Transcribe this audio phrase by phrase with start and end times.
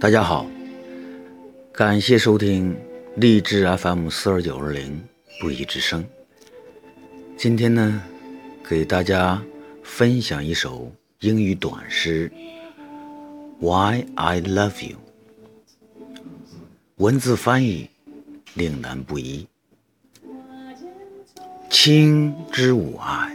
[0.00, 0.46] 大家好，
[1.72, 2.76] 感谢收听
[3.16, 5.02] 励志 FM 四二九二零
[5.40, 6.04] 不一之声。
[7.36, 8.02] 今天呢，
[8.68, 9.42] 给大家
[9.82, 12.30] 分享一首英语短诗
[13.60, 14.96] 《Why I Love You》。
[16.96, 17.88] 文字翻译
[18.54, 19.46] 岭南不一。
[21.70, 23.34] 卿之吾爱，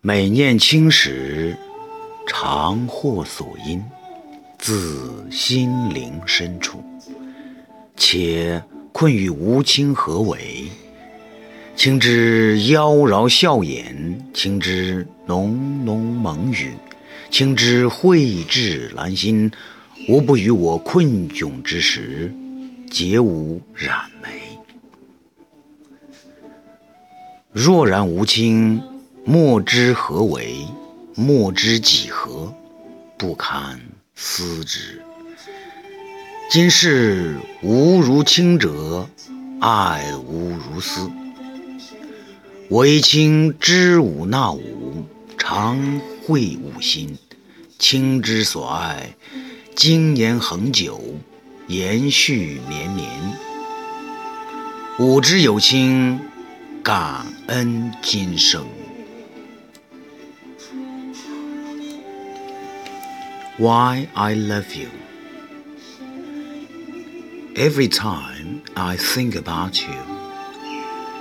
[0.00, 1.56] 每念卿时。
[2.26, 3.82] 常获所因，
[4.58, 6.82] 自心灵深处。
[7.96, 10.64] 且困于无亲何为？
[11.76, 16.72] 卿之妖娆笑颜，卿之浓浓蒙语，
[17.30, 19.50] 卿之蕙质兰心，
[20.08, 22.32] 无不于我困窘之时，
[22.90, 24.30] 皆无染眉。
[27.52, 28.80] 若然无亲，
[29.24, 30.58] 莫知何为。
[31.16, 32.52] 莫知几何，
[33.16, 33.80] 不堪
[34.16, 35.00] 思之。
[36.50, 39.08] 今世无如卿者，
[39.60, 41.08] 爱无如斯。
[42.70, 45.06] 唯卿知吾纳吾，
[45.38, 47.16] 常惠吾心。
[47.78, 49.14] 卿之所爱，
[49.76, 51.00] 经年恒久，
[51.68, 53.08] 延续绵绵。
[54.98, 56.18] 吾之有卿，
[56.82, 58.66] 感恩今生。
[63.56, 64.90] Why I Love You.
[67.54, 69.94] Every time I think about you,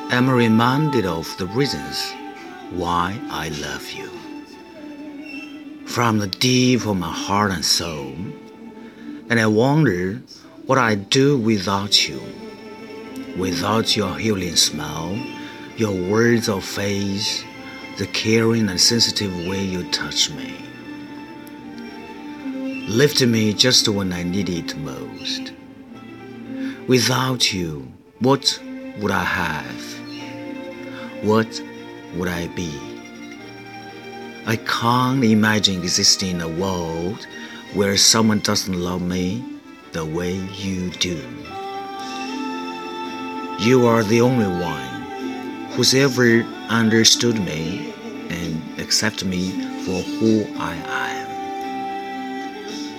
[0.10, 2.12] I'm reminded of the reasons
[2.72, 4.10] why I love you.
[5.86, 8.16] From the deep of my heart and soul,
[9.30, 10.20] and I wonder
[10.66, 12.20] what I'd do without you.
[13.38, 15.24] Without your healing smile,
[15.78, 17.46] your words of faith,
[18.00, 20.73] the caring and sensitive way you touch me
[22.88, 25.54] lifted me just when I needed it most.
[26.88, 28.60] Without you, what
[29.00, 31.24] would I have?
[31.24, 31.62] What
[32.16, 32.72] would I be?
[34.46, 37.26] I can't imagine existing in a world
[37.74, 39.44] where someone doesn't love me
[39.94, 41.22] the way you do.
[43.60, 47.94] You are the only one who's ever understood me
[48.30, 49.52] and accepted me
[49.86, 51.23] for who I am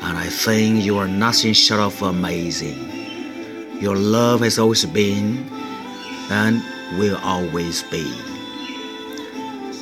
[0.05, 3.81] and I think you are nothing short of amazing.
[3.81, 5.49] Your love has always been
[6.31, 6.63] and
[6.99, 8.05] will always be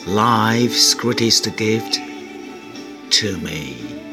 [0.06, 1.98] life's greatest gift
[3.10, 4.11] to me.